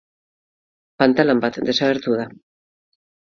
[1.03, 2.27] Pantalan bat desagertu da.